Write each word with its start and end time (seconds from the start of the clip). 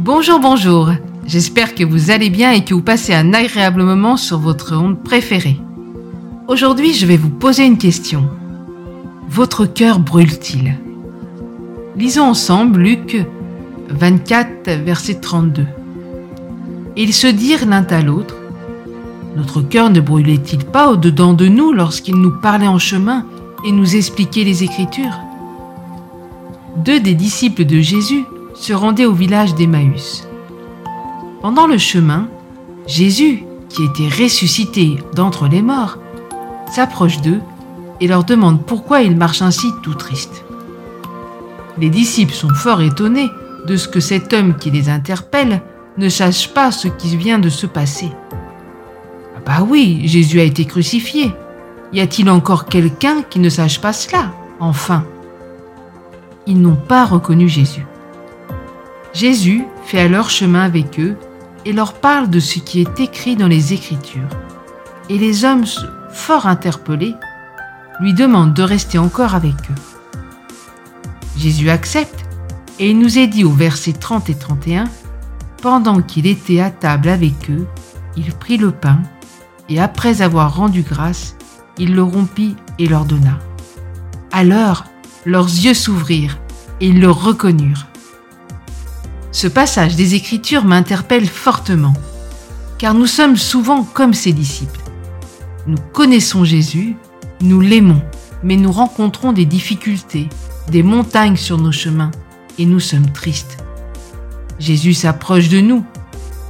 Bonjour, 0.00 0.38
bonjour. 0.38 0.90
J'espère 1.26 1.74
que 1.74 1.82
vous 1.82 2.12
allez 2.12 2.30
bien 2.30 2.52
et 2.52 2.64
que 2.64 2.72
vous 2.72 2.82
passez 2.82 3.12
un 3.12 3.34
agréable 3.34 3.82
moment 3.82 4.16
sur 4.16 4.38
votre 4.38 4.76
onde 4.76 5.02
préférée. 5.02 5.56
Aujourd'hui, 6.46 6.94
je 6.94 7.04
vais 7.04 7.16
vous 7.16 7.30
poser 7.30 7.66
une 7.66 7.78
question. 7.78 8.28
Votre 9.28 9.66
cœur 9.66 9.98
brûle-t-il? 9.98 10.78
Lisons 11.96 12.26
ensemble 12.26 12.78
Luc 12.78 13.26
24, 13.88 14.70
verset 14.84 15.14
32. 15.14 15.66
Et 16.94 17.02
ils 17.02 17.12
se 17.12 17.26
dirent 17.26 17.66
l'un 17.66 17.82
à 17.82 18.00
l'autre, 18.00 18.36
Notre 19.36 19.62
cœur 19.62 19.90
ne 19.90 20.00
brûlait-il 20.00 20.64
pas 20.64 20.92
au-dedans 20.92 21.34
de 21.34 21.48
nous 21.48 21.72
lorsqu'il 21.72 22.14
nous 22.14 22.38
parlait 22.40 22.68
en 22.68 22.78
chemin 22.78 23.26
et 23.66 23.72
nous 23.72 23.96
expliquait 23.96 24.44
les 24.44 24.62
Écritures? 24.62 25.18
Deux 26.76 27.00
des 27.00 27.14
disciples 27.14 27.64
de 27.64 27.80
Jésus 27.80 28.22
se 28.58 28.72
rendaient 28.72 29.06
au 29.06 29.12
village 29.12 29.54
d'Emmaüs. 29.54 30.26
Pendant 31.40 31.66
le 31.66 31.78
chemin, 31.78 32.28
Jésus, 32.86 33.44
qui 33.68 33.84
était 33.84 34.08
ressuscité 34.08 34.98
d'entre 35.14 35.46
les 35.46 35.62
morts, 35.62 35.98
s'approche 36.70 37.20
d'eux 37.20 37.40
et 38.00 38.08
leur 38.08 38.24
demande 38.24 38.64
pourquoi 38.64 39.02
ils 39.02 39.16
marchent 39.16 39.42
ainsi 39.42 39.68
tout 39.82 39.94
tristes. 39.94 40.44
Les 41.78 41.90
disciples 41.90 42.34
sont 42.34 42.54
fort 42.54 42.82
étonnés 42.82 43.30
de 43.66 43.76
ce 43.76 43.88
que 43.88 44.00
cet 44.00 44.32
homme 44.32 44.56
qui 44.56 44.70
les 44.70 44.88
interpelle 44.88 45.62
ne 45.96 46.08
sache 46.08 46.52
pas 46.52 46.72
ce 46.72 46.88
qui 46.88 47.16
vient 47.16 47.38
de 47.38 47.48
se 47.48 47.66
passer. 47.66 48.10
Ah 49.36 49.40
bah 49.44 49.66
oui, 49.68 50.02
Jésus 50.04 50.40
a 50.40 50.44
été 50.44 50.64
crucifié. 50.64 51.32
Y 51.92 52.00
a-t-il 52.00 52.28
encore 52.28 52.66
quelqu'un 52.66 53.22
qui 53.22 53.38
ne 53.38 53.48
sache 53.48 53.80
pas 53.80 53.92
cela 53.92 54.32
Enfin? 54.60 55.04
Ils 56.46 56.60
n'ont 56.60 56.76
pas 56.76 57.04
reconnu 57.04 57.48
Jésus. 57.48 57.86
Jésus 59.18 59.64
fait 59.84 59.98
alors 59.98 60.30
chemin 60.30 60.62
avec 60.62 61.00
eux 61.00 61.16
et 61.64 61.72
leur 61.72 61.94
parle 61.94 62.30
de 62.30 62.38
ce 62.38 62.60
qui 62.60 62.80
est 62.80 63.00
écrit 63.00 63.34
dans 63.34 63.48
les 63.48 63.72
Écritures. 63.72 64.28
Et 65.08 65.18
les 65.18 65.44
hommes, 65.44 65.64
fort 66.12 66.46
interpellés, 66.46 67.16
lui 67.98 68.14
demandent 68.14 68.54
de 68.54 68.62
rester 68.62 68.96
encore 68.96 69.34
avec 69.34 69.56
eux. 69.72 69.80
Jésus 71.36 71.68
accepte 71.68 72.26
et 72.78 72.90
il 72.90 72.98
nous 73.00 73.18
est 73.18 73.26
dit 73.26 73.42
au 73.42 73.50
verset 73.50 73.92
30 73.92 74.30
et 74.30 74.36
31, 74.36 74.84
Pendant 75.62 76.00
qu'il 76.00 76.28
était 76.28 76.60
à 76.60 76.70
table 76.70 77.08
avec 77.08 77.50
eux, 77.50 77.66
il 78.16 78.32
prit 78.34 78.56
le 78.56 78.70
pain 78.70 79.00
et 79.68 79.80
après 79.80 80.22
avoir 80.22 80.54
rendu 80.54 80.82
grâce, 80.82 81.34
il 81.76 81.92
le 81.92 82.04
rompit 82.04 82.54
et 82.78 82.86
leur 82.86 83.04
donna. 83.04 83.40
Alors 84.30 84.84
leurs 85.26 85.48
yeux 85.48 85.74
s'ouvrirent 85.74 86.38
et 86.80 86.86
ils 86.86 87.00
le 87.00 87.10
reconnurent. 87.10 87.88
Ce 89.30 89.46
passage 89.46 89.94
des 89.94 90.14
Écritures 90.14 90.64
m'interpelle 90.64 91.26
fortement, 91.26 91.92
car 92.78 92.94
nous 92.94 93.06
sommes 93.06 93.36
souvent 93.36 93.82
comme 93.84 94.14
ses 94.14 94.32
disciples. 94.32 94.80
Nous 95.66 95.76
connaissons 95.92 96.44
Jésus, 96.44 96.96
nous 97.42 97.60
l'aimons, 97.60 98.00
mais 98.42 98.56
nous 98.56 98.72
rencontrons 98.72 99.32
des 99.32 99.44
difficultés, 99.44 100.28
des 100.70 100.82
montagnes 100.82 101.36
sur 101.36 101.58
nos 101.58 101.72
chemins, 101.72 102.10
et 102.58 102.64
nous 102.64 102.80
sommes 102.80 103.12
tristes. 103.12 103.58
Jésus 104.58 104.94
s'approche 104.94 105.48
de 105.48 105.60
nous. 105.60 105.84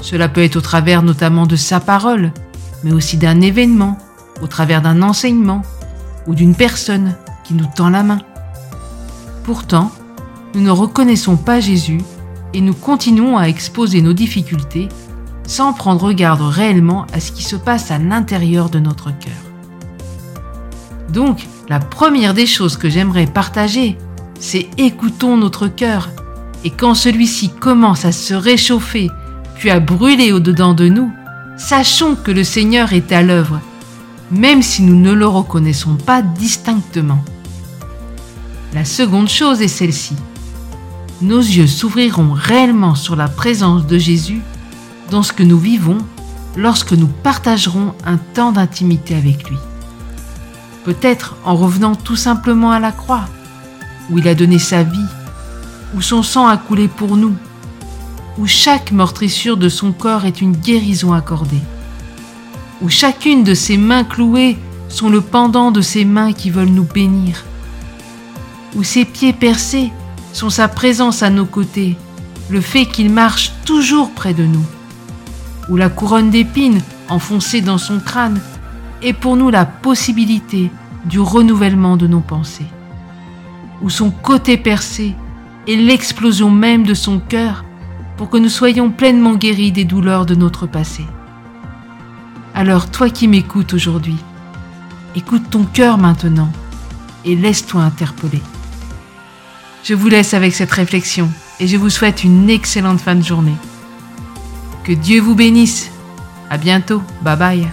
Cela 0.00 0.28
peut 0.28 0.42
être 0.42 0.56
au 0.56 0.60
travers 0.60 1.02
notamment 1.02 1.46
de 1.46 1.56
sa 1.56 1.80
parole, 1.80 2.32
mais 2.84 2.92
aussi 2.92 3.16
d'un 3.16 3.40
événement, 3.40 3.98
au 4.40 4.46
travers 4.46 4.82
d'un 4.82 5.02
enseignement 5.02 5.62
ou 6.28 6.36
d'une 6.36 6.54
personne 6.54 7.16
qui 7.42 7.54
nous 7.54 7.66
tend 7.74 7.90
la 7.90 8.04
main. 8.04 8.20
Pourtant, 9.42 9.90
nous 10.54 10.60
ne 10.60 10.70
reconnaissons 10.70 11.36
pas 11.36 11.58
Jésus 11.58 12.00
et 12.54 12.60
nous 12.60 12.74
continuons 12.74 13.38
à 13.38 13.48
exposer 13.48 14.02
nos 14.02 14.12
difficultés 14.12 14.88
sans 15.46 15.72
prendre 15.72 16.12
garde 16.12 16.42
réellement 16.42 17.06
à 17.12 17.20
ce 17.20 17.32
qui 17.32 17.42
se 17.42 17.56
passe 17.56 17.90
à 17.90 17.98
l'intérieur 17.98 18.68
de 18.68 18.78
notre 18.78 19.06
cœur. 19.06 19.32
Donc, 21.10 21.46
la 21.68 21.80
première 21.80 22.34
des 22.34 22.46
choses 22.46 22.76
que 22.76 22.90
j'aimerais 22.90 23.26
partager, 23.26 23.96
c'est 24.38 24.68
écoutons 24.76 25.36
notre 25.36 25.66
cœur, 25.66 26.10
et 26.64 26.70
quand 26.70 26.94
celui-ci 26.94 27.50
commence 27.50 28.04
à 28.04 28.12
se 28.12 28.34
réchauffer, 28.34 29.08
puis 29.56 29.70
à 29.70 29.80
brûler 29.80 30.32
au-dedans 30.32 30.74
de 30.74 30.88
nous, 30.88 31.10
sachons 31.56 32.14
que 32.14 32.30
le 32.30 32.44
Seigneur 32.44 32.92
est 32.92 33.10
à 33.10 33.22
l'œuvre, 33.22 33.60
même 34.30 34.62
si 34.62 34.82
nous 34.82 34.98
ne 34.98 35.12
le 35.12 35.26
reconnaissons 35.26 35.96
pas 35.96 36.20
distinctement. 36.20 37.24
La 38.74 38.84
seconde 38.84 39.28
chose 39.28 39.62
est 39.62 39.68
celle-ci 39.68 40.14
nos 41.20 41.40
yeux 41.40 41.66
s'ouvriront 41.66 42.32
réellement 42.32 42.94
sur 42.94 43.16
la 43.16 43.28
présence 43.28 43.86
de 43.86 43.98
Jésus 43.98 44.40
dans 45.10 45.22
ce 45.22 45.32
que 45.32 45.42
nous 45.42 45.58
vivons 45.58 45.98
lorsque 46.56 46.92
nous 46.92 47.08
partagerons 47.08 47.94
un 48.04 48.16
temps 48.16 48.52
d'intimité 48.52 49.14
avec 49.14 49.48
lui. 49.48 49.56
Peut-être 50.84 51.36
en 51.44 51.56
revenant 51.56 51.94
tout 51.94 52.16
simplement 52.16 52.70
à 52.70 52.78
la 52.78 52.92
croix, 52.92 53.24
où 54.10 54.18
il 54.18 54.28
a 54.28 54.34
donné 54.34 54.58
sa 54.58 54.82
vie, 54.82 54.98
où 55.94 56.02
son 56.02 56.22
sang 56.22 56.46
a 56.46 56.56
coulé 56.56 56.88
pour 56.88 57.16
nous, 57.16 57.34
où 58.38 58.46
chaque 58.46 58.92
meurtrissure 58.92 59.56
de 59.56 59.68
son 59.68 59.92
corps 59.92 60.24
est 60.24 60.40
une 60.40 60.56
guérison 60.56 61.12
accordée, 61.12 61.62
où 62.80 62.88
chacune 62.88 63.42
de 63.42 63.54
ses 63.54 63.76
mains 63.76 64.04
clouées 64.04 64.56
sont 64.88 65.10
le 65.10 65.20
pendant 65.20 65.70
de 65.72 65.80
ses 65.80 66.04
mains 66.04 66.32
qui 66.32 66.50
veulent 66.50 66.68
nous 66.68 66.84
bénir, 66.84 67.44
où 68.76 68.82
ses 68.82 69.04
pieds 69.04 69.32
percés 69.32 69.92
sont 70.38 70.50
sa 70.50 70.68
présence 70.68 71.24
à 71.24 71.30
nos 71.30 71.46
côtés, 71.46 71.96
le 72.48 72.60
fait 72.60 72.86
qu'il 72.86 73.10
marche 73.10 73.50
toujours 73.64 74.12
près 74.12 74.34
de 74.34 74.44
nous, 74.44 74.64
ou 75.68 75.76
la 75.76 75.88
couronne 75.88 76.30
d'épines 76.30 76.80
enfoncée 77.08 77.60
dans 77.60 77.76
son 77.76 77.98
crâne 77.98 78.40
est 79.02 79.14
pour 79.14 79.34
nous 79.34 79.50
la 79.50 79.64
possibilité 79.64 80.70
du 81.06 81.18
renouvellement 81.18 81.96
de 81.96 82.06
nos 82.06 82.20
pensées, 82.20 82.68
ou 83.82 83.90
son 83.90 84.12
côté 84.12 84.56
percé 84.56 85.16
est 85.66 85.74
l'explosion 85.74 86.52
même 86.52 86.84
de 86.84 86.94
son 86.94 87.18
cœur 87.18 87.64
pour 88.16 88.30
que 88.30 88.38
nous 88.38 88.48
soyons 88.48 88.90
pleinement 88.90 89.34
guéris 89.34 89.72
des 89.72 89.84
douleurs 89.84 90.24
de 90.24 90.36
notre 90.36 90.68
passé. 90.68 91.04
Alors 92.54 92.92
toi 92.92 93.10
qui 93.10 93.26
m'écoutes 93.26 93.74
aujourd'hui, 93.74 94.18
écoute 95.16 95.50
ton 95.50 95.64
cœur 95.64 95.98
maintenant 95.98 96.52
et 97.24 97.34
laisse-toi 97.34 97.82
interpeller. 97.82 98.40
Je 99.88 99.94
vous 99.94 100.08
laisse 100.10 100.34
avec 100.34 100.54
cette 100.54 100.70
réflexion 100.70 101.30
et 101.60 101.66
je 101.66 101.78
vous 101.78 101.88
souhaite 101.88 102.22
une 102.22 102.50
excellente 102.50 103.00
fin 103.00 103.14
de 103.14 103.24
journée. 103.24 103.56
Que 104.84 104.92
Dieu 104.92 105.18
vous 105.18 105.34
bénisse. 105.34 105.90
À 106.50 106.58
bientôt. 106.58 107.02
Bye 107.22 107.38
bye. 107.38 107.66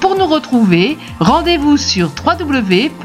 Pour 0.00 0.16
nous 0.16 0.24
retrouver, 0.24 0.96
rendez-vous 1.20 1.76
sur 1.76 2.10
www.mfpg.be. 2.24 2.96